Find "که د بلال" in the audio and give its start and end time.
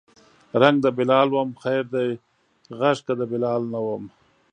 3.05-3.61